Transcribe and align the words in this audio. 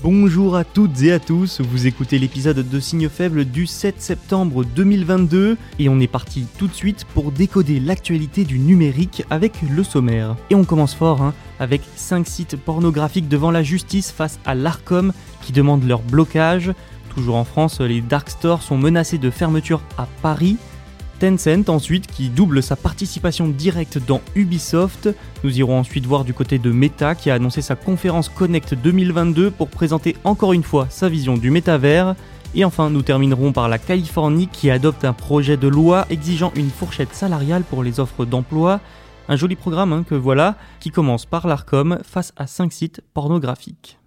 Bonjour 0.00 0.54
à 0.54 0.62
toutes 0.62 1.02
et 1.02 1.10
à 1.10 1.18
tous, 1.18 1.60
vous 1.60 1.88
écoutez 1.88 2.20
l'épisode 2.20 2.68
de 2.68 2.78
Signaux 2.78 3.08
faibles 3.08 3.44
du 3.44 3.66
7 3.66 4.00
septembre 4.00 4.64
2022 4.64 5.56
et 5.80 5.88
on 5.88 5.98
est 5.98 6.06
parti 6.06 6.46
tout 6.56 6.68
de 6.68 6.72
suite 6.72 7.04
pour 7.14 7.32
décoder 7.32 7.80
l'actualité 7.80 8.44
du 8.44 8.60
numérique 8.60 9.24
avec 9.28 9.60
le 9.68 9.82
sommaire. 9.82 10.36
Et 10.50 10.54
on 10.54 10.62
commence 10.62 10.94
fort 10.94 11.20
hein, 11.20 11.34
avec 11.58 11.82
5 11.96 12.28
sites 12.28 12.56
pornographiques 12.56 13.26
devant 13.26 13.50
la 13.50 13.64
justice 13.64 14.12
face 14.12 14.38
à 14.46 14.54
l'ARCOM 14.54 15.12
qui 15.42 15.50
demande 15.50 15.82
leur 15.82 16.02
blocage. 16.02 16.72
Toujours 17.12 17.34
en 17.34 17.44
France, 17.44 17.80
les 17.80 18.00
dark 18.00 18.30
stores 18.30 18.62
sont 18.62 18.78
menacés 18.78 19.18
de 19.18 19.30
fermeture 19.30 19.82
à 19.98 20.06
Paris. 20.22 20.58
Tencent 21.18 21.68
ensuite 21.68 22.06
qui 22.06 22.28
double 22.28 22.62
sa 22.62 22.76
participation 22.76 23.48
directe 23.48 23.98
dans 23.98 24.20
Ubisoft. 24.34 25.08
Nous 25.42 25.58
irons 25.58 25.78
ensuite 25.78 26.06
voir 26.06 26.24
du 26.24 26.32
côté 26.32 26.58
de 26.58 26.70
Meta 26.70 27.14
qui 27.14 27.30
a 27.30 27.34
annoncé 27.34 27.60
sa 27.60 27.76
conférence 27.76 28.28
Connect 28.28 28.74
2022 28.74 29.50
pour 29.50 29.68
présenter 29.68 30.16
encore 30.24 30.52
une 30.52 30.62
fois 30.62 30.86
sa 30.90 31.08
vision 31.08 31.36
du 31.36 31.50
métavers. 31.50 32.14
Et 32.54 32.64
enfin, 32.64 32.88
nous 32.90 33.02
terminerons 33.02 33.52
par 33.52 33.68
la 33.68 33.78
Californie 33.78 34.48
qui 34.48 34.70
adopte 34.70 35.04
un 35.04 35.12
projet 35.12 35.56
de 35.56 35.68
loi 35.68 36.06
exigeant 36.08 36.52
une 36.54 36.70
fourchette 36.70 37.14
salariale 37.14 37.62
pour 37.62 37.82
les 37.82 38.00
offres 38.00 38.24
d'emploi. 38.24 38.80
Un 39.28 39.36
joli 39.36 39.56
programme 39.56 39.92
hein, 39.92 40.04
que 40.08 40.14
voilà, 40.14 40.56
qui 40.80 40.90
commence 40.90 41.26
par 41.26 41.46
l'ARCOM 41.46 41.98
face 42.02 42.32
à 42.36 42.46
5 42.46 42.72
sites 42.72 43.02
pornographiques. 43.12 43.98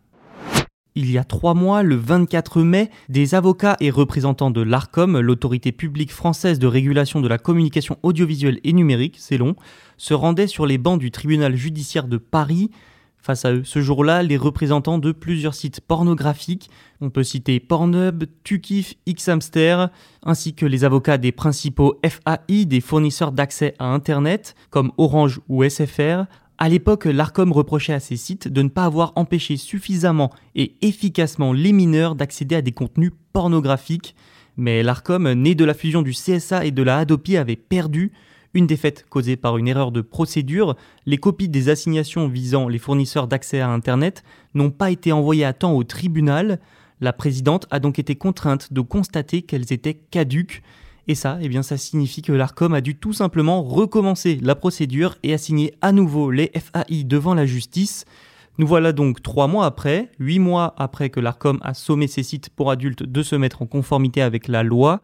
Il 0.93 1.09
y 1.09 1.17
a 1.17 1.23
trois 1.23 1.53
mois, 1.53 1.83
le 1.83 1.95
24 1.95 2.63
mai, 2.63 2.89
des 3.07 3.33
avocats 3.33 3.77
et 3.79 3.89
représentants 3.89 4.51
de 4.51 4.61
l'ARCOM, 4.61 5.21
l'autorité 5.21 5.71
publique 5.71 6.11
française 6.11 6.59
de 6.59 6.67
régulation 6.67 7.21
de 7.21 7.29
la 7.29 7.37
communication 7.37 7.97
audiovisuelle 8.03 8.59
et 8.65 8.73
numérique, 8.73 9.15
c'est 9.17 9.37
long, 9.37 9.55
se 9.95 10.13
rendaient 10.13 10.47
sur 10.47 10.65
les 10.65 10.77
bancs 10.77 10.99
du 10.99 11.09
tribunal 11.09 11.55
judiciaire 11.55 12.09
de 12.09 12.17
Paris. 12.17 12.71
Face 13.19 13.45
à 13.45 13.53
eux, 13.53 13.63
ce 13.63 13.79
jour-là, 13.79 14.21
les 14.21 14.35
représentants 14.35 14.97
de 14.97 15.13
plusieurs 15.13 15.53
sites 15.53 15.79
pornographiques, 15.79 16.69
on 16.99 17.09
peut 17.09 17.23
citer 17.23 17.61
Pornhub, 17.61 18.25
Tukif, 18.43 18.95
Xhamster, 19.07 19.87
ainsi 20.23 20.55
que 20.55 20.65
les 20.65 20.83
avocats 20.83 21.17
des 21.17 21.31
principaux 21.31 22.01
FAI, 22.03 22.65
des 22.65 22.81
fournisseurs 22.81 23.31
d'accès 23.31 23.75
à 23.79 23.85
Internet, 23.85 24.55
comme 24.71 24.91
Orange 24.97 25.39
ou 25.47 25.63
SFR, 25.63 26.25
à 26.61 26.69
l'époque, 26.69 27.05
l'ARCOM 27.05 27.51
reprochait 27.51 27.93
à 27.93 27.99
ces 27.99 28.17
sites 28.17 28.47
de 28.47 28.61
ne 28.61 28.69
pas 28.69 28.85
avoir 28.85 29.13
empêché 29.15 29.57
suffisamment 29.57 30.29
et 30.53 30.75
efficacement 30.83 31.53
les 31.53 31.73
mineurs 31.73 32.13
d'accéder 32.13 32.53
à 32.53 32.61
des 32.61 32.71
contenus 32.71 33.13
pornographiques. 33.33 34.13
Mais 34.57 34.83
l'ARCOM, 34.83 35.33
né 35.33 35.55
de 35.55 35.65
la 35.65 35.73
fusion 35.73 36.03
du 36.03 36.11
CSA 36.11 36.63
et 36.65 36.69
de 36.69 36.83
la 36.83 36.99
Hadopi, 36.99 37.35
avait 37.35 37.55
perdu. 37.55 38.11
Une 38.53 38.67
défaite 38.67 39.07
causée 39.09 39.37
par 39.37 39.57
une 39.57 39.67
erreur 39.67 39.91
de 39.91 40.01
procédure, 40.01 40.75
les 41.07 41.17
copies 41.17 41.49
des 41.49 41.69
assignations 41.69 42.27
visant 42.27 42.67
les 42.67 42.77
fournisseurs 42.77 43.27
d'accès 43.27 43.59
à 43.59 43.69
Internet 43.69 44.23
n'ont 44.53 44.69
pas 44.69 44.91
été 44.91 45.11
envoyées 45.11 45.45
à 45.45 45.53
temps 45.53 45.73
au 45.73 45.83
tribunal. 45.83 46.59
La 46.99 47.11
présidente 47.11 47.65
a 47.71 47.79
donc 47.79 47.97
été 47.97 48.15
contrainte 48.15 48.71
de 48.71 48.81
constater 48.81 49.41
qu'elles 49.41 49.73
étaient 49.73 49.95
caduques. 49.95 50.61
Et 51.07 51.15
ça, 51.15 51.37
eh 51.41 51.49
bien, 51.49 51.63
ça 51.63 51.77
signifie 51.77 52.21
que 52.21 52.31
l'ARCOM 52.31 52.73
a 52.73 52.81
dû 52.81 52.95
tout 52.95 53.13
simplement 53.13 53.63
recommencer 53.63 54.39
la 54.41 54.55
procédure 54.55 55.15
et 55.23 55.33
assigner 55.33 55.73
à 55.81 55.91
nouveau 55.91 56.31
les 56.31 56.51
FAI 56.53 57.03
devant 57.03 57.33
la 57.33 57.45
justice. 57.45 58.05
Nous 58.57 58.67
voilà 58.67 58.91
donc 58.91 59.21
trois 59.21 59.47
mois 59.47 59.65
après, 59.65 60.11
huit 60.19 60.39
mois 60.39 60.75
après 60.77 61.09
que 61.09 61.19
l'ARCOM 61.19 61.59
a 61.63 61.73
sommé 61.73 62.07
ses 62.07 62.23
sites 62.23 62.49
pour 62.49 62.69
adultes 62.69 63.03
de 63.03 63.23
se 63.23 63.35
mettre 63.35 63.61
en 63.61 63.65
conformité 63.65 64.21
avec 64.21 64.47
la 64.47 64.61
loi. 64.63 65.01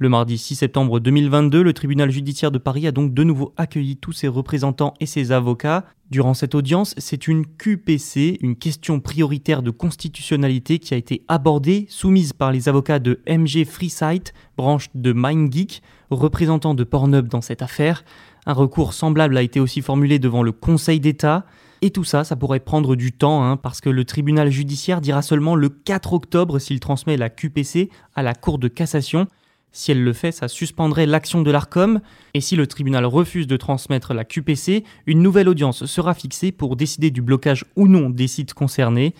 Le 0.00 0.08
mardi 0.08 0.38
6 0.38 0.54
septembre 0.54 1.00
2022, 1.00 1.60
le 1.60 1.72
tribunal 1.72 2.12
judiciaire 2.12 2.52
de 2.52 2.58
Paris 2.58 2.86
a 2.86 2.92
donc 2.92 3.12
de 3.14 3.24
nouveau 3.24 3.52
accueilli 3.56 3.96
tous 3.96 4.12
ses 4.12 4.28
représentants 4.28 4.94
et 5.00 5.06
ses 5.06 5.32
avocats. 5.32 5.86
Durant 6.08 6.34
cette 6.34 6.54
audience, 6.54 6.94
c'est 6.98 7.26
une 7.26 7.44
QPC, 7.44 8.38
une 8.40 8.54
question 8.54 9.00
prioritaire 9.00 9.60
de 9.60 9.72
constitutionnalité 9.72 10.78
qui 10.78 10.94
a 10.94 10.96
été 10.96 11.24
abordée, 11.26 11.86
soumise 11.88 12.32
par 12.32 12.52
les 12.52 12.68
avocats 12.68 13.00
de 13.00 13.18
MG 13.26 13.64
Freesite, 13.64 14.34
branche 14.56 14.88
de 14.94 15.12
MindGeek, 15.12 15.82
représentant 16.10 16.74
de 16.74 16.84
Pornhub 16.84 17.26
dans 17.26 17.40
cette 17.40 17.62
affaire. 17.62 18.04
Un 18.46 18.52
recours 18.52 18.92
semblable 18.92 19.36
a 19.36 19.42
été 19.42 19.58
aussi 19.58 19.82
formulé 19.82 20.20
devant 20.20 20.44
le 20.44 20.52
Conseil 20.52 21.00
d'État. 21.00 21.44
Et 21.82 21.90
tout 21.90 22.04
ça, 22.04 22.22
ça 22.22 22.36
pourrait 22.36 22.60
prendre 22.60 22.94
du 22.94 23.10
temps, 23.10 23.42
hein, 23.42 23.56
parce 23.56 23.80
que 23.80 23.90
le 23.90 24.04
tribunal 24.04 24.48
judiciaire 24.52 25.00
dira 25.00 25.22
seulement 25.22 25.56
le 25.56 25.68
4 25.68 26.12
octobre 26.12 26.60
s'il 26.60 26.78
transmet 26.78 27.16
la 27.16 27.30
QPC 27.30 27.90
à 28.14 28.22
la 28.22 28.34
Cour 28.34 28.60
de 28.60 28.68
cassation. 28.68 29.26
Si 29.72 29.92
elle 29.92 30.02
le 30.02 30.12
fait, 30.12 30.32
ça 30.32 30.48
suspendrait 30.48 31.06
l'action 31.06 31.42
de 31.42 31.50
l'ARCOM, 31.50 32.00
et 32.34 32.40
si 32.40 32.56
le 32.56 32.66
tribunal 32.66 33.04
refuse 33.04 33.46
de 33.46 33.56
transmettre 33.56 34.14
la 34.14 34.24
QPC, 34.24 34.84
une 35.06 35.22
nouvelle 35.22 35.48
audience 35.48 35.84
sera 35.84 36.14
fixée 36.14 36.52
pour 36.52 36.76
décider 36.76 37.10
du 37.10 37.22
blocage 37.22 37.64
ou 37.76 37.86
non 37.86 38.10
des 38.10 38.28
sites 38.28 38.54
concernés. 38.54 39.14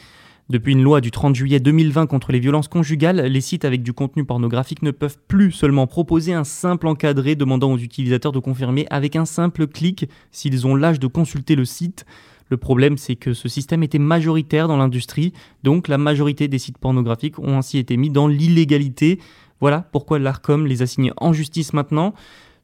Depuis 0.49 0.73
une 0.73 0.83
loi 0.83 1.03
du 1.03 1.11
30 1.11 1.35
juillet 1.35 1.61
2020 1.61 2.07
contre 2.07 2.33
les 2.33 2.39
violences 2.39 2.69
conjugales, 2.69 3.21
les 3.21 3.41
sites 3.43 3.67
avec 3.67 3.83
du 3.83 3.93
contenu 3.93 4.25
pornographique 4.25 4.81
ne 4.81 4.93
peuvent 4.93 5.19
plus 5.29 5.53
seulement 5.53 5.87
proposer 5.87 6.33
un 6.33 6.45
simple 6.45 6.87
encadré 6.87 7.35
demandant 7.35 7.71
aux 7.71 7.77
utilisateurs 7.77 8.33
de 8.33 8.39
confirmer 8.39 8.87
avec 8.89 9.15
un 9.15 9.27
simple 9.27 9.67
clic 9.67 10.09
s'ils 10.33 10.67
ont 10.67 10.75
l'âge 10.75 11.01
de 11.01 11.07
consulter 11.07 11.55
le 11.55 11.67
site. 11.67 12.07
Le 12.49 12.57
problème, 12.57 12.97
c'est 12.97 13.17
que 13.17 13.35
ce 13.35 13.47
système 13.47 13.83
était 13.83 13.99
majoritaire 13.99 14.69
dans 14.69 14.79
l'industrie, 14.79 15.35
donc 15.65 15.87
la 15.87 15.99
majorité 15.99 16.49
des 16.49 16.59
sites 16.59 16.79
pornographiques 16.79 17.39
ont 17.39 17.59
ainsi 17.59 17.77
été 17.77 17.99
mis 17.99 18.09
dans 18.09 18.27
l'illégalité. 18.27 19.19
Voilà 19.61 19.85
pourquoi 19.93 20.19
l'ARCOM 20.19 20.67
les 20.67 20.83
a 20.83 20.87
signés 20.87 21.13
en 21.17 21.33
justice 21.33 21.73
maintenant. 21.73 22.15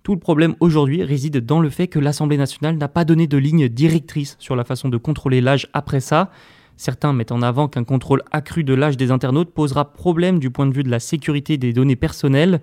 Tout 0.03 0.13
le 0.13 0.21
problème 0.21 0.55
aujourd'hui 0.61 1.03
réside 1.03 1.39
dans 1.39 1.61
le 1.61 1.71
fait 1.71 1.89
que 1.89 1.99
l'Assemblée 1.99 2.37
nationale 2.37 2.77
n'a 2.77 2.89
pas 2.89 3.05
donné 3.05 3.27
de 3.27 3.39
ligne 3.39 3.69
directrice 3.69 4.37
sur 4.39 4.55
la 4.55 4.65
façon 4.65 4.89
de 4.89 4.99
contrôler 4.99 5.41
l'âge 5.41 5.67
après 5.73 6.01
ça. 6.01 6.31
Certains 6.77 7.13
mettent 7.13 7.33
en 7.33 7.41
avant 7.41 7.69
qu'un 7.69 7.85
contrôle 7.85 8.23
accru 8.33 8.65
de 8.65 8.75
l'âge 8.75 8.97
des 8.97 9.11
internautes 9.11 9.51
posera 9.55 9.93
problème 9.93 10.39
du 10.39 10.51
point 10.51 10.67
de 10.67 10.75
vue 10.75 10.83
de 10.83 10.91
la 10.91 11.01
sécurité 11.01 11.57
des 11.57 11.73
données 11.73 11.97
personnelles. 11.97 12.61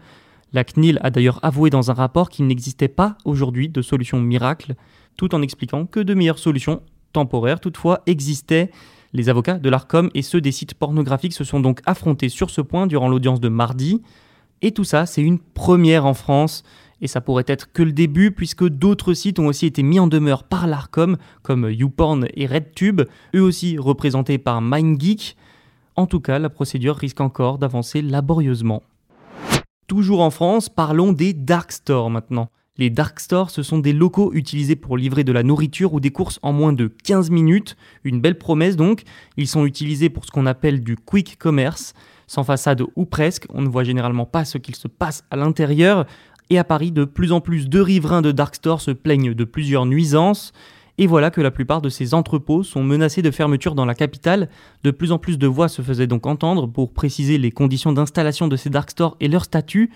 La 0.54 0.64
CNIL 0.64 1.00
a 1.02 1.10
d'ailleurs 1.10 1.40
avoué 1.44 1.70
dans 1.70 1.92
un 1.92 1.94
rapport 1.94 2.30
qu'il 2.30 2.46
n'existait 2.46 2.90
pas 2.90 3.18
aujourd'hui 3.26 3.70
de 3.70 3.82
solution 3.82 4.20
miracle, 4.20 4.76
tout 5.18 5.34
en 5.34 5.42
expliquant 5.42 5.86
que 5.86 6.00
de 6.00 6.14
meilleures 6.14 6.40
solutions 6.40 6.84
temporaires 7.14 7.60
toutefois 7.60 8.02
existaient. 8.06 8.70
Les 9.14 9.28
avocats 9.28 9.58
de 9.58 9.70
l'ARCOM 9.70 10.10
et 10.14 10.22
ceux 10.22 10.40
des 10.40 10.52
sites 10.52 10.74
pornographiques 10.74 11.34
se 11.34 11.44
sont 11.44 11.60
donc 11.60 11.82
affrontés 11.86 12.30
sur 12.30 12.50
ce 12.50 12.62
point 12.62 12.88
durant 12.88 13.10
l'audience 13.10 13.42
de 13.42 13.50
mardi. 13.50 14.02
Et 14.62 14.72
tout 14.72 14.84
ça, 14.84 15.06
c'est 15.06 15.22
une 15.22 15.40
première 15.40 16.06
en 16.06 16.14
France. 16.14 16.64
Et 17.02 17.08
ça 17.08 17.20
pourrait 17.20 17.46
être 17.48 17.74
que 17.74 17.84
le 17.84 17.92
début, 17.92 18.32
puisque 18.32 18.68
d'autres 18.68 19.14
sites 19.14 19.40
ont 19.40 19.48
aussi 19.48 19.66
été 19.66 19.84
mis 19.84 20.00
en 20.00 20.08
demeure 20.08 20.44
par 20.44 20.68
l'ARCOM, 20.68 21.18
comme 21.42 21.70
YouPorn 21.70 22.28
et 22.36 22.46
RedTube, 22.46 23.02
eux 23.36 23.42
aussi 23.42 23.78
représentés 23.78 24.38
par 24.38 24.62
MindGeek. 24.62 25.36
En 25.96 26.06
tout 26.06 26.20
cas, 26.20 26.40
la 26.40 26.50
procédure 26.50 26.96
risque 26.96 27.20
encore 27.20 27.58
d'avancer 27.58 28.02
laborieusement. 28.02 28.84
Toujours 29.88 30.22
en 30.22 30.30
France, 30.30 30.70
parlons 30.70 31.12
des 31.12 31.34
dark 31.34 31.72
stores 31.74 32.10
maintenant. 32.10 32.50
Les 32.82 32.90
dark 32.90 33.20
stores, 33.20 33.52
ce 33.52 33.62
sont 33.62 33.78
des 33.78 33.94
locaux 33.94 34.32
utilisés 34.34 34.76
pour 34.76 34.98
livrer 34.98 35.24
de 35.24 35.32
la 35.32 35.44
nourriture 35.44 35.94
ou 35.94 36.00
des 36.00 36.10
courses 36.10 36.40
en 36.42 36.52
moins 36.52 36.74
de 36.74 36.92
15 37.04 37.30
minutes. 37.30 37.78
Une 38.04 38.20
belle 38.20 38.40
promesse 38.40 38.76
donc. 38.76 39.04
Ils 39.38 39.48
sont 39.48 39.68
utilisés 39.68 40.10
pour 40.10 40.26
ce 40.26 40.32
qu'on 40.32 40.48
appelle 40.48 40.84
du 40.84 40.96
quick 40.96 41.38
commerce. 41.38 41.94
Sans 42.26 42.44
façade 42.44 42.82
ou 42.96 43.06
presque, 43.06 43.46
on 43.50 43.62
ne 43.62 43.70
voit 43.70 43.84
généralement 43.84 44.26
pas 44.26 44.46
ce 44.46 44.58
qu'il 44.58 44.74
se 44.74 44.88
passe 44.88 45.24
à 45.30 45.36
l'intérieur. 45.36 46.08
Et 46.50 46.58
à 46.58 46.64
Paris, 46.64 46.92
de 46.92 47.06
plus 47.06 47.32
en 47.32 47.40
plus 47.40 47.70
de 47.70 47.80
riverains 47.80 48.24
de 48.24 48.32
Dark 48.32 48.56
Store 48.56 48.82
se 48.82 48.90
plaignent 48.90 49.36
de 49.36 49.44
plusieurs 49.44 49.86
nuisances. 49.86 50.52
Et 50.98 51.06
voilà 51.06 51.30
que 51.30 51.40
la 51.40 51.52
plupart 51.52 51.84
de 51.84 51.90
ces 51.90 52.16
entrepôts 52.16 52.64
sont 52.64 52.84
menacés 52.84 53.22
de 53.22 53.30
fermeture 53.30 53.76
dans 53.76 53.86
la 53.86 53.94
capitale. 53.94 54.50
De 54.84 54.90
plus 54.90 55.12
en 55.12 55.20
plus 55.20 55.38
de 55.38 55.46
voix 55.46 55.68
se 55.68 55.84
faisaient 55.84 56.08
donc 56.08 56.26
entendre 56.26 56.66
pour 56.66 56.94
préciser 56.94 57.38
les 57.38 57.52
conditions 57.52 57.94
d'installation 57.94 58.48
de 58.48 58.56
ces 58.56 58.72
dark 58.72 58.90
stores 58.90 59.18
et 59.20 59.28
leur 59.28 59.44
statut. 59.46 59.92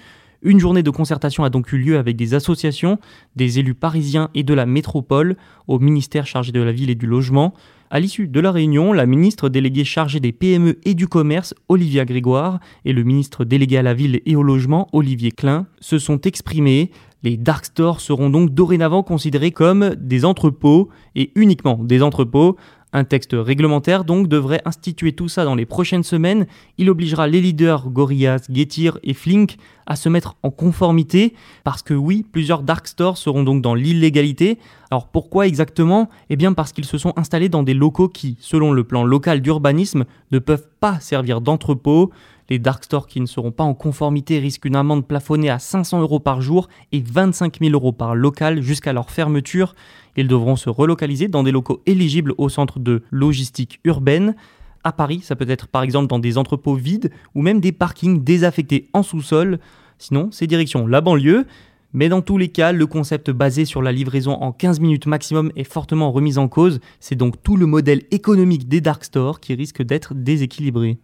Une 0.45 0.59
journée 0.59 0.83
de 0.83 0.91
concertation 0.91 1.43
a 1.43 1.49
donc 1.49 1.73
eu 1.73 1.77
lieu 1.79 1.97
avec 1.97 2.15
des 2.15 2.35
associations, 2.35 2.99
des 3.35 3.57
élus 3.57 3.73
parisiens 3.73 4.29
et 4.35 4.43
de 4.43 4.53
la 4.53 4.67
métropole, 4.67 5.37
au 5.67 5.79
ministère 5.79 6.27
chargé 6.27 6.51
de 6.51 6.61
la 6.61 6.71
ville 6.71 6.91
et 6.91 6.95
du 6.95 7.07
logement. 7.07 7.55
À 7.89 7.99
l'issue 7.99 8.27
de 8.27 8.39
la 8.39 8.51
réunion, 8.51 8.93
la 8.93 9.07
ministre 9.07 9.49
déléguée 9.49 9.85
chargée 9.85 10.19
des 10.19 10.31
PME 10.31 10.77
et 10.85 10.93
du 10.93 11.07
commerce, 11.07 11.55
Olivia 11.67 12.05
Grégoire, 12.05 12.59
et 12.85 12.93
le 12.93 13.01
ministre 13.01 13.43
délégué 13.43 13.77
à 13.77 13.81
la 13.81 13.95
ville 13.95 14.21
et 14.23 14.35
au 14.35 14.43
logement, 14.43 14.87
Olivier 14.93 15.31
Klein, 15.31 15.65
se 15.79 15.97
sont 15.97 16.21
exprimés. 16.21 16.91
Les 17.23 17.37
dark 17.37 17.65
stores 17.65 17.99
seront 17.99 18.29
donc 18.29 18.51
dorénavant 18.53 19.01
considérés 19.01 19.49
comme 19.49 19.95
des 19.95 20.25
entrepôts 20.25 20.89
et 21.15 21.31
uniquement 21.33 21.79
des 21.83 22.03
entrepôts. 22.03 22.55
Un 22.97 23.03
texte 23.03 23.35
réglementaire 23.37 24.05
donc 24.05 24.29
devrait 24.29 24.61
instituer 24.63 25.11
tout 25.11 25.27
ça 25.27 25.43
dans 25.43 25.55
les 25.55 25.65
prochaines 25.65 26.01
semaines. 26.01 26.47
Il 26.77 26.89
obligera 26.89 27.27
les 27.27 27.41
leaders 27.41 27.89
Gorillaz, 27.89 28.43
Getir 28.49 28.99
et 29.03 29.13
Flink 29.13 29.57
à 29.85 29.97
se 29.97 30.07
mettre 30.07 30.37
en 30.43 30.49
conformité 30.49 31.33
parce 31.65 31.81
que 31.81 31.93
oui, 31.93 32.25
plusieurs 32.31 32.63
dark 32.63 32.87
stores 32.87 33.17
seront 33.17 33.43
donc 33.43 33.61
dans 33.61 33.75
l'illégalité. 33.75 34.59
Alors 34.91 35.09
pourquoi 35.09 35.45
exactement? 35.45 36.09
Eh 36.29 36.37
bien 36.37 36.53
parce 36.53 36.71
qu'ils 36.71 36.85
se 36.85 36.97
sont 36.97 37.11
installés 37.17 37.49
dans 37.49 37.63
des 37.63 37.73
locaux 37.73 38.07
qui, 38.07 38.37
selon 38.39 38.71
le 38.71 38.85
plan 38.85 39.03
local 39.03 39.41
d'urbanisme, 39.41 40.05
ne 40.31 40.39
peuvent 40.39 40.69
pas 40.79 41.01
servir 41.01 41.41
d'entrepôt. 41.41 42.11
Les 42.49 42.59
dark 42.59 42.83
stores 42.83 43.07
qui 43.07 43.21
ne 43.21 43.25
seront 43.25 43.51
pas 43.51 43.63
en 43.63 43.73
conformité 43.73 44.37
risquent 44.37 44.65
une 44.65 44.75
amende 44.75 45.07
plafonnée 45.07 45.49
à 45.49 45.57
500 45.57 46.01
euros 46.01 46.19
par 46.19 46.41
jour 46.41 46.67
et 46.91 47.01
25 47.01 47.59
000 47.59 47.73
euros 47.73 47.91
par 47.91 48.13
local 48.13 48.61
jusqu'à 48.61 48.93
leur 48.93 49.09
fermeture. 49.09 49.73
Ils 50.15 50.27
devront 50.27 50.55
se 50.55 50.69
relocaliser 50.69 51.27
dans 51.27 51.43
des 51.43 51.51
locaux 51.51 51.81
éligibles 51.85 52.33
au 52.37 52.49
centre 52.49 52.79
de 52.79 53.03
logistique 53.09 53.79
urbaine. 53.83 54.35
À 54.83 54.91
Paris, 54.91 55.21
ça 55.23 55.35
peut 55.35 55.49
être 55.49 55.67
par 55.67 55.81
exemple 55.81 56.07
dans 56.07 56.19
des 56.19 56.37
entrepôts 56.37 56.75
vides 56.75 57.11
ou 57.33 57.41
même 57.41 57.59
des 57.59 57.71
parkings 57.71 58.23
désaffectés 58.23 58.89
en 58.93 59.01
sous-sol. 59.01 59.59
Sinon, 59.97 60.29
c'est 60.31 60.45
direction 60.45 60.85
la 60.85 61.01
banlieue. 61.01 61.47
Mais 61.93 62.09
dans 62.09 62.21
tous 62.21 62.37
les 62.37 62.49
cas, 62.49 62.73
le 62.73 62.85
concept 62.85 63.31
basé 63.31 63.63
sur 63.63 63.81
la 63.81 63.93
livraison 63.93 64.33
en 64.33 64.51
15 64.51 64.81
minutes 64.81 65.07
maximum 65.07 65.51
est 65.55 65.63
fortement 65.63 66.11
remis 66.11 66.37
en 66.37 66.49
cause. 66.49 66.81
C'est 66.99 67.15
donc 67.15 67.41
tout 67.41 67.55
le 67.55 67.65
modèle 67.65 68.03
économique 68.11 68.67
des 68.67 68.81
dark 68.81 69.03
stores 69.05 69.39
qui 69.39 69.55
risque 69.55 69.81
d'être 69.81 70.13
déséquilibré. 70.13 70.99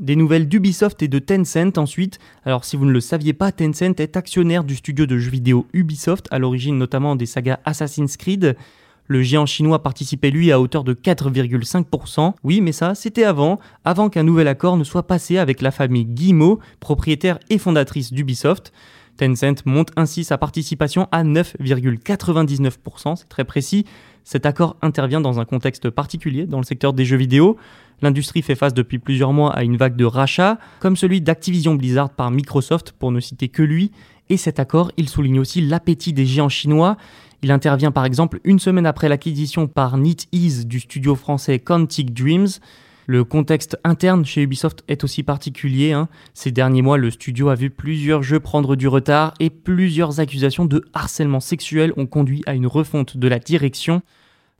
Des 0.00 0.16
nouvelles 0.16 0.48
d'Ubisoft 0.48 1.02
et 1.02 1.08
de 1.08 1.18
Tencent 1.18 1.76
ensuite. 1.76 2.18
Alors 2.46 2.64
si 2.64 2.78
vous 2.78 2.86
ne 2.86 2.92
le 2.92 3.00
saviez 3.00 3.34
pas, 3.34 3.52
Tencent 3.52 4.00
est 4.00 4.16
actionnaire 4.16 4.64
du 4.64 4.74
studio 4.74 5.04
de 5.04 5.18
jeux 5.18 5.30
vidéo 5.30 5.66
Ubisoft, 5.74 6.28
à 6.30 6.38
l'origine 6.38 6.78
notamment 6.78 7.14
des 7.14 7.26
sagas 7.26 7.58
Assassin's 7.66 8.16
Creed. 8.16 8.56
Le 9.06 9.20
géant 9.20 9.44
chinois 9.44 9.82
participait 9.82 10.30
lui 10.30 10.50
à 10.50 10.58
hauteur 10.58 10.82
de 10.82 10.94
4,5%. 10.94 12.32
Oui, 12.42 12.62
mais 12.62 12.72
ça, 12.72 12.94
c'était 12.94 13.24
avant, 13.24 13.60
avant 13.84 14.08
qu'un 14.08 14.22
nouvel 14.22 14.48
accord 14.48 14.78
ne 14.78 14.84
soit 14.84 15.06
passé 15.06 15.36
avec 15.36 15.60
la 15.60 15.70
famille 15.70 16.06
Guillemot, 16.06 16.58
propriétaire 16.80 17.38
et 17.50 17.58
fondatrice 17.58 18.14
d'Ubisoft. 18.14 18.72
Tencent 19.18 19.66
monte 19.66 19.90
ainsi 19.96 20.24
sa 20.24 20.38
participation 20.38 21.06
à 21.12 21.22
9,99%, 21.22 23.16
c'est 23.16 23.28
très 23.28 23.44
précis. 23.44 23.84
Cet 24.24 24.46
accord 24.46 24.76
intervient 24.80 25.20
dans 25.20 25.38
un 25.38 25.44
contexte 25.44 25.90
particulier 25.90 26.46
dans 26.46 26.58
le 26.58 26.64
secteur 26.64 26.94
des 26.94 27.04
jeux 27.04 27.18
vidéo. 27.18 27.58
L'industrie 28.02 28.42
fait 28.42 28.56
face 28.56 28.74
depuis 28.74 28.98
plusieurs 28.98 29.32
mois 29.32 29.54
à 29.54 29.62
une 29.62 29.76
vague 29.76 29.96
de 29.96 30.04
rachats, 30.04 30.58
comme 30.80 30.96
celui 30.96 31.20
d'Activision 31.20 31.76
Blizzard 31.76 32.10
par 32.10 32.32
Microsoft, 32.32 32.92
pour 32.98 33.12
ne 33.12 33.20
citer 33.20 33.48
que 33.48 33.62
lui. 33.62 33.92
Et 34.28 34.36
cet 34.36 34.58
accord, 34.58 34.90
il 34.96 35.08
souligne 35.08 35.38
aussi 35.38 35.60
l'appétit 35.60 36.12
des 36.12 36.26
géants 36.26 36.48
chinois. 36.48 36.96
Il 37.42 37.52
intervient 37.52 37.92
par 37.92 38.04
exemple 38.04 38.40
une 38.44 38.58
semaine 38.58 38.86
après 38.86 39.08
l'acquisition 39.08 39.68
par 39.68 39.98
NetEase 39.98 40.66
du 40.66 40.80
studio 40.80 41.14
français 41.14 41.60
Quantic 41.60 42.12
Dreams. 42.12 42.48
Le 43.06 43.24
contexte 43.24 43.76
interne 43.84 44.24
chez 44.24 44.42
Ubisoft 44.42 44.84
est 44.88 45.04
aussi 45.04 45.22
particulier. 45.22 45.92
Hein. 45.92 46.08
Ces 46.34 46.52
derniers 46.52 46.82
mois, 46.82 46.98
le 46.98 47.10
studio 47.10 47.48
a 47.48 47.54
vu 47.54 47.68
plusieurs 47.68 48.22
jeux 48.22 48.40
prendre 48.40 48.76
du 48.76 48.86
retard 48.86 49.34
et 49.40 49.50
plusieurs 49.50 50.20
accusations 50.20 50.64
de 50.64 50.84
harcèlement 50.92 51.40
sexuel 51.40 51.92
ont 51.96 52.06
conduit 52.06 52.42
à 52.46 52.54
une 52.54 52.66
refonte 52.66 53.16
de 53.16 53.28
la 53.28 53.40
direction. 53.40 54.02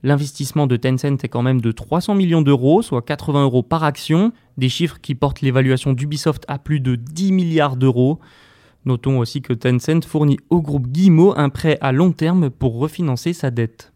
L'investissement 0.05 0.67
de 0.67 0.75
Tencent 0.75 1.23
est 1.23 1.29
quand 1.29 1.41
même 1.41 1.61
de 1.61 1.71
300 1.71 2.15
millions 2.15 2.41
d'euros, 2.41 2.81
soit 2.81 3.01
80 3.01 3.43
euros 3.43 3.63
par 3.63 3.85
action, 3.85 4.33
des 4.57 4.67
chiffres 4.67 4.99
qui 5.01 5.15
portent 5.15 5.39
l'évaluation 5.39 5.93
d'Ubisoft 5.93 6.43
à 6.49 6.59
plus 6.59 6.81
de 6.81 6.95
10 6.95 7.31
milliards 7.31 7.77
d'euros. 7.77 8.19
Notons 8.85 9.19
aussi 9.19 9.41
que 9.41 9.53
Tencent 9.53 10.05
fournit 10.05 10.39
au 10.49 10.61
groupe 10.61 10.87
Guillemot 10.87 11.33
un 11.37 11.47
prêt 11.47 11.77
à 11.79 11.93
long 11.93 12.11
terme 12.11 12.49
pour 12.49 12.79
refinancer 12.79 13.31
sa 13.31 13.49
dette. 13.49 13.93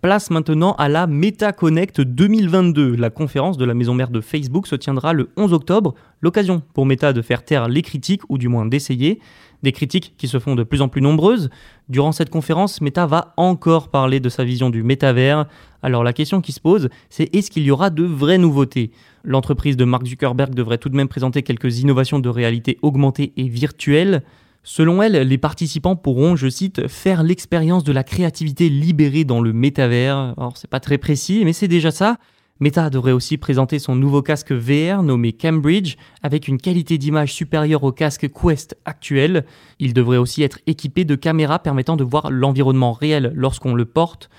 Place 0.00 0.30
maintenant 0.30 0.72
à 0.74 0.88
la 0.88 1.06
MetaConnect 1.06 2.00
2022. 2.00 2.96
La 2.96 3.10
conférence 3.10 3.58
de 3.58 3.66
la 3.66 3.74
maison 3.74 3.92
mère 3.92 4.10
de 4.10 4.22
Facebook 4.22 4.66
se 4.66 4.76
tiendra 4.76 5.12
le 5.12 5.28
11 5.36 5.52
octobre, 5.52 5.94
l'occasion 6.22 6.62
pour 6.72 6.86
Meta 6.86 7.12
de 7.12 7.20
faire 7.20 7.44
taire 7.44 7.68
les 7.68 7.82
critiques 7.82 8.22
ou 8.30 8.38
du 8.38 8.48
moins 8.48 8.64
d'essayer. 8.64 9.20
Des 9.66 9.72
critiques 9.72 10.14
qui 10.16 10.28
se 10.28 10.38
font 10.38 10.54
de 10.54 10.62
plus 10.62 10.80
en 10.80 10.86
plus 10.86 11.00
nombreuses. 11.00 11.50
Durant 11.88 12.12
cette 12.12 12.30
conférence, 12.30 12.80
Meta 12.80 13.04
va 13.04 13.34
encore 13.36 13.88
parler 13.88 14.20
de 14.20 14.28
sa 14.28 14.44
vision 14.44 14.70
du 14.70 14.84
métavers. 14.84 15.46
Alors 15.82 16.04
la 16.04 16.12
question 16.12 16.40
qui 16.40 16.52
se 16.52 16.60
pose, 16.60 16.88
c'est 17.10 17.34
est-ce 17.34 17.50
qu'il 17.50 17.64
y 17.64 17.72
aura 17.72 17.90
de 17.90 18.04
vraies 18.04 18.38
nouveautés? 18.38 18.92
L'entreprise 19.24 19.76
de 19.76 19.84
Mark 19.84 20.06
Zuckerberg 20.06 20.54
devrait 20.54 20.78
tout 20.78 20.88
de 20.88 20.94
même 20.94 21.08
présenter 21.08 21.42
quelques 21.42 21.80
innovations 21.80 22.20
de 22.20 22.28
réalité 22.28 22.78
augmentée 22.82 23.32
et 23.36 23.48
virtuelle. 23.48 24.22
Selon 24.62 25.02
elle, 25.02 25.26
les 25.26 25.38
participants 25.38 25.96
pourront, 25.96 26.36
je 26.36 26.48
cite, 26.48 26.86
faire 26.86 27.24
l'expérience 27.24 27.82
de 27.82 27.90
la 27.90 28.04
créativité 28.04 28.68
libérée 28.68 29.24
dans 29.24 29.40
le 29.40 29.52
métavers. 29.52 30.34
Alors 30.36 30.56
c'est 30.56 30.70
pas 30.70 30.78
très 30.78 30.96
précis, 30.96 31.42
mais 31.44 31.52
c'est 31.52 31.66
déjà 31.66 31.90
ça. 31.90 32.18
Meta 32.58 32.88
devrait 32.88 33.12
aussi 33.12 33.36
présenter 33.36 33.78
son 33.78 33.94
nouveau 33.96 34.22
casque 34.22 34.52
VR 34.52 35.02
nommé 35.02 35.34
Cambridge 35.34 35.96
avec 36.22 36.48
une 36.48 36.56
qualité 36.56 36.96
d'image 36.96 37.34
supérieure 37.34 37.84
au 37.84 37.92
casque 37.92 38.30
Quest 38.32 38.78
actuel. 38.86 39.44
Il 39.78 39.92
devrait 39.92 40.16
aussi 40.16 40.42
être 40.42 40.60
équipé 40.66 41.04
de 41.04 41.16
caméras 41.16 41.58
permettant 41.58 41.96
de 41.96 42.04
voir 42.04 42.30
l'environnement 42.30 42.94
réel 42.94 43.32
lorsqu'on 43.34 43.74
le 43.74 43.84
porte. 43.84 44.30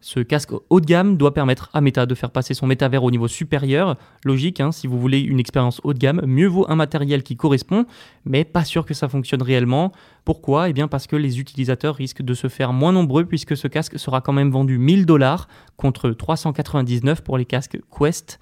Ce 0.00 0.20
casque 0.20 0.52
haut 0.70 0.80
de 0.80 0.86
gamme 0.86 1.16
doit 1.16 1.34
permettre 1.34 1.70
à 1.72 1.80
Meta 1.80 2.06
de 2.06 2.14
faire 2.14 2.30
passer 2.30 2.54
son 2.54 2.66
métavers 2.66 3.02
au 3.02 3.10
niveau 3.10 3.26
supérieur. 3.26 3.96
Logique, 4.24 4.60
hein, 4.60 4.70
si 4.70 4.86
vous 4.86 4.98
voulez 4.98 5.18
une 5.18 5.40
expérience 5.40 5.80
haut 5.82 5.92
de 5.92 5.98
gamme, 5.98 6.22
mieux 6.24 6.46
vaut 6.46 6.66
un 6.68 6.76
matériel 6.76 7.24
qui 7.24 7.36
correspond, 7.36 7.84
mais 8.24 8.44
pas 8.44 8.64
sûr 8.64 8.86
que 8.86 8.94
ça 8.94 9.08
fonctionne 9.08 9.42
réellement. 9.42 9.92
Pourquoi? 10.24 10.68
Eh 10.68 10.72
bien 10.72 10.86
parce 10.86 11.08
que 11.08 11.16
les 11.16 11.40
utilisateurs 11.40 11.96
risquent 11.96 12.22
de 12.22 12.34
se 12.34 12.48
faire 12.48 12.72
moins 12.72 12.92
nombreux 12.92 13.24
puisque 13.24 13.56
ce 13.56 13.66
casque 13.66 13.98
sera 13.98 14.20
quand 14.20 14.32
même 14.32 14.50
vendu 14.50 14.78
1000 14.78 15.04
dollars 15.04 15.48
contre 15.76 16.10
399 16.10 17.22
pour 17.22 17.36
les 17.36 17.44
casques 17.44 17.80
Quest. 17.90 18.38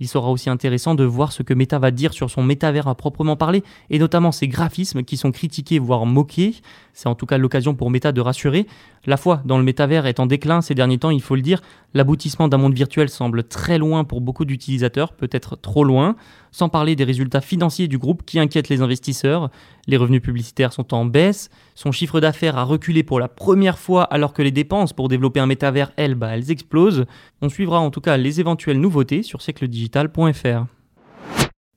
Il 0.00 0.08
sera 0.08 0.30
aussi 0.30 0.48
intéressant 0.48 0.94
de 0.94 1.04
voir 1.04 1.32
ce 1.32 1.42
que 1.42 1.54
Meta 1.54 1.78
va 1.78 1.90
dire 1.90 2.12
sur 2.12 2.30
son 2.30 2.42
métavers 2.42 2.86
à 2.86 2.94
proprement 2.94 3.36
parler, 3.36 3.62
et 3.90 3.98
notamment 3.98 4.32
ses 4.32 4.48
graphismes 4.48 5.02
qui 5.02 5.16
sont 5.16 5.32
critiqués, 5.32 5.78
voire 5.78 6.06
moqués. 6.06 6.54
C'est 6.92 7.08
en 7.08 7.14
tout 7.14 7.26
cas 7.26 7.38
l'occasion 7.38 7.74
pour 7.74 7.90
Meta 7.90 8.12
de 8.12 8.20
rassurer. 8.20 8.66
La 9.06 9.16
foi 9.16 9.42
dans 9.44 9.58
le 9.58 9.64
métavers 9.64 10.06
est 10.06 10.20
en 10.20 10.26
déclin 10.26 10.60
ces 10.60 10.74
derniers 10.74 10.98
temps, 10.98 11.10
il 11.10 11.22
faut 11.22 11.36
le 11.36 11.42
dire. 11.42 11.62
L'aboutissement 11.94 12.48
d'un 12.48 12.58
monde 12.58 12.74
virtuel 12.74 13.08
semble 13.08 13.44
très 13.44 13.78
loin 13.78 14.04
pour 14.04 14.20
beaucoup 14.20 14.44
d'utilisateurs, 14.44 15.12
peut-être 15.12 15.56
trop 15.56 15.84
loin, 15.84 16.16
sans 16.50 16.68
parler 16.68 16.96
des 16.96 17.04
résultats 17.04 17.40
financiers 17.40 17.88
du 17.88 17.98
groupe 17.98 18.24
qui 18.24 18.38
inquiètent 18.38 18.68
les 18.68 18.82
investisseurs. 18.82 19.50
Les 19.88 19.96
revenus 19.96 20.20
publicitaires 20.20 20.74
sont 20.74 20.92
en 20.92 21.06
baisse, 21.06 21.48
son 21.74 21.92
chiffre 21.92 22.20
d'affaires 22.20 22.58
a 22.58 22.64
reculé 22.64 23.02
pour 23.02 23.18
la 23.20 23.26
première 23.26 23.78
fois 23.78 24.04
alors 24.04 24.34
que 24.34 24.42
les 24.42 24.50
dépenses 24.50 24.92
pour 24.92 25.08
développer 25.08 25.40
un 25.40 25.46
métavers, 25.46 25.92
elles, 25.96 26.14
bah, 26.14 26.36
elles 26.36 26.50
explosent. 26.50 27.06
On 27.40 27.48
suivra 27.48 27.80
en 27.80 27.90
tout 27.90 28.02
cas 28.02 28.18
les 28.18 28.38
éventuelles 28.38 28.78
nouveautés 28.78 29.22
sur 29.22 29.40
siècledigital.fr. 29.40 30.66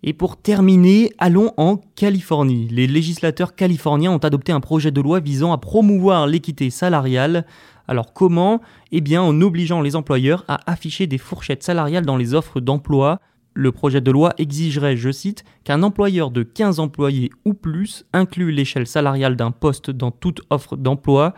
Et 0.04 0.12
pour 0.12 0.36
terminer, 0.36 1.12
allons 1.20 1.54
en 1.56 1.78
Californie. 1.96 2.68
Les 2.70 2.86
législateurs 2.86 3.56
californiens 3.56 4.12
ont 4.12 4.18
adopté 4.18 4.52
un 4.52 4.60
projet 4.60 4.92
de 4.92 5.00
loi 5.00 5.22
visant 5.22 5.54
à 5.54 5.58
promouvoir 5.58 6.28
l'équité 6.28 6.70
salariale. 6.70 7.46
Alors 7.88 8.12
comment? 8.12 8.60
Eh 8.92 9.00
bien 9.00 9.22
en 9.22 9.40
obligeant 9.40 9.80
les 9.80 9.96
employeurs 9.96 10.44
à 10.50 10.60
afficher 10.70 11.08
des 11.08 11.18
fourchettes 11.18 11.64
salariales 11.64 12.06
dans 12.06 12.18
les 12.18 12.34
offres 12.34 12.60
d'emploi. 12.60 13.22
Le 13.54 13.74
projet 13.74 14.00
de 14.00 14.12
loi 14.12 14.34
exigerait, 14.38 14.96
je 14.96 15.12
cite, 15.12 15.44
qu'un 15.66 15.84
employeur 15.84 16.32
de 16.32 16.42
15 16.42 16.80
employés 16.80 17.32
ou 17.44 17.54
plus 17.54 18.06
inclue 18.14 18.52
l'échelle 18.52 18.88
salariale 18.88 19.36
d'un 19.36 19.52
poste 19.52 19.92
dans 19.92 20.12
toute 20.12 20.42
offre 20.50 20.78
d'emploi. 20.78 21.34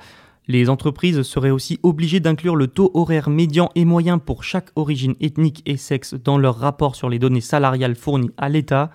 Les 0.48 0.70
entreprises 0.70 1.24
seraient 1.24 1.50
aussi 1.50 1.79
obligées 1.82 2.20
d'inclure 2.20 2.55
le 2.55 2.67
taux 2.67 2.91
horaire 2.93 3.32
médian 3.32 3.72
et 3.74 3.84
moyen 3.84 4.20
pour 4.20 4.43
chaque 4.43 4.70
origine 4.75 5.15
ethnique 5.22 5.63
et 5.65 5.77
sexe 5.77 6.13
dans 6.13 6.38
leur 6.38 6.58
rapport 6.60 6.96
sur 6.96 7.10
les 7.10 7.17
données 7.17 7.41
salariales 7.41 7.96
fournies 7.96 8.32
à 8.38 8.48
l'État. 8.48 8.91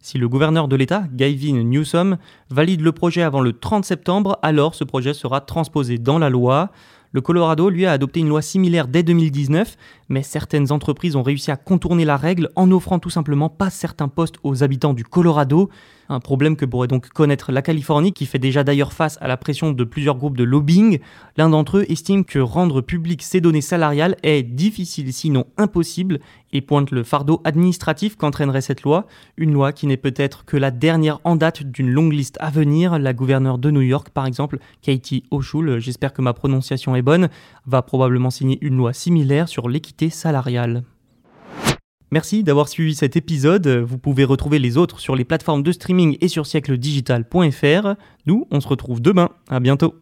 Si 0.00 0.16
le 0.16 0.28
gouverneur 0.28 0.68
de 0.68 0.76
l'État, 0.76 1.04
Gavin 1.12 1.62
Newsom, 1.62 2.16
valide 2.48 2.80
le 2.80 2.92
projet 2.92 3.22
avant 3.22 3.40
le 3.40 3.52
30 3.52 3.84
septembre, 3.84 4.38
alors 4.40 4.74
ce 4.74 4.84
projet 4.84 5.12
sera 5.12 5.42
transposé 5.42 5.98
dans 5.98 6.18
la 6.18 6.30
loi. 6.30 6.70
Le 7.12 7.20
Colorado, 7.20 7.70
lui, 7.70 7.86
a 7.86 7.92
adopté 7.92 8.20
une 8.20 8.28
loi 8.28 8.42
similaire 8.42 8.88
dès 8.88 9.02
2019, 9.02 9.76
mais 10.08 10.22
certaines 10.22 10.72
entreprises 10.72 11.16
ont 11.16 11.22
réussi 11.22 11.50
à 11.50 11.56
contourner 11.56 12.04
la 12.04 12.16
règle 12.16 12.50
en 12.56 12.66
n'offrant 12.66 12.98
tout 12.98 13.10
simplement 13.10 13.48
pas 13.48 13.70
certains 13.70 14.08
postes 14.08 14.36
aux 14.42 14.62
habitants 14.62 14.94
du 14.94 15.04
Colorado. 15.04 15.70
Un 16.08 16.20
problème 16.20 16.54
que 16.54 16.64
pourrait 16.64 16.86
donc 16.86 17.08
connaître 17.08 17.50
la 17.50 17.62
Californie, 17.62 18.12
qui 18.12 18.26
fait 18.26 18.38
déjà 18.38 18.62
d'ailleurs 18.62 18.92
face 18.92 19.18
à 19.20 19.26
la 19.26 19.36
pression 19.36 19.72
de 19.72 19.84
plusieurs 19.84 20.16
groupes 20.16 20.36
de 20.36 20.44
lobbying. 20.44 21.00
L'un 21.36 21.48
d'entre 21.48 21.78
eux 21.78 21.84
estime 21.88 22.24
que 22.24 22.38
rendre 22.38 22.80
public 22.80 23.22
ces 23.22 23.40
données 23.40 23.60
salariales 23.60 24.16
est 24.22 24.44
difficile, 24.44 25.12
sinon 25.12 25.46
impossible, 25.56 26.20
et 26.52 26.60
pointe 26.60 26.92
le 26.92 27.02
fardeau 27.02 27.40
administratif 27.42 28.16
qu'entraînerait 28.16 28.60
cette 28.60 28.82
loi, 28.82 29.06
une 29.36 29.52
loi 29.52 29.72
qui 29.72 29.88
n'est 29.88 29.96
peut-être 29.96 30.44
que 30.44 30.56
la 30.56 30.70
dernière 30.70 31.18
en 31.24 31.34
date 31.34 31.64
d'une 31.64 31.90
longue 31.90 32.12
liste 32.12 32.36
à 32.40 32.50
venir. 32.50 33.00
La 33.00 33.12
gouverneure 33.12 33.58
de 33.58 33.72
New 33.72 33.80
York, 33.80 34.10
par 34.10 34.26
exemple, 34.26 34.60
Katie 34.82 35.24
Hochul, 35.32 35.80
j'espère 35.80 36.12
que 36.12 36.22
ma 36.22 36.34
prononciation 36.34 36.94
est 36.94 37.02
bonne, 37.02 37.28
va 37.66 37.82
probablement 37.82 38.30
signer 38.30 38.58
une 38.60 38.76
loi 38.76 38.92
similaire 38.92 39.48
sur 39.48 39.68
l'équité 39.68 39.95
salariale. 40.10 40.84
Merci 42.12 42.44
d'avoir 42.44 42.68
suivi 42.68 42.94
cet 42.94 43.16
épisode. 43.16 43.66
Vous 43.66 43.98
pouvez 43.98 44.24
retrouver 44.24 44.58
les 44.58 44.76
autres 44.76 45.00
sur 45.00 45.16
les 45.16 45.24
plateformes 45.24 45.62
de 45.62 45.72
streaming 45.72 46.16
et 46.20 46.28
sur 46.28 46.46
siècledigital.fr. 46.46 47.94
Nous, 48.26 48.46
on 48.50 48.60
se 48.60 48.68
retrouve 48.68 49.00
demain. 49.00 49.30
À 49.48 49.60
bientôt. 49.60 49.94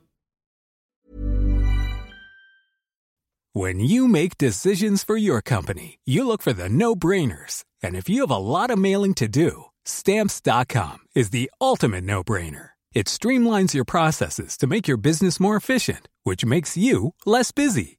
When 3.57 3.79
you 3.79 4.09
make 4.09 4.37
decisions 4.37 5.05
for 5.05 5.17
your 5.17 5.41
company, 5.41 6.01
you 6.05 6.27
look 6.27 6.43
for 6.43 6.53
the 6.53 6.69
no-brainers. 6.69 7.63
And 7.83 7.95
if 7.95 8.09
you 8.09 8.23
have 8.23 8.31
a 8.31 8.37
lot 8.37 8.71
of 8.71 8.79
mailing 8.79 9.15
to 9.15 9.29
do, 9.29 9.67
stamps.com 9.85 10.99
is 11.15 11.31
the 11.31 11.51
ultimate 11.61 12.03
no-brainer. 12.03 12.71
It 12.95 13.07
streamlines 13.07 13.73
your 13.73 13.85
processes 13.85 14.57
to 14.59 14.67
make 14.67 14.89
your 14.89 14.97
business 14.97 15.39
more 15.39 15.57
efficient, 15.57 16.09
which 16.25 16.45
makes 16.45 16.77
you 16.77 17.15
less 17.25 17.53
busy. 17.53 17.99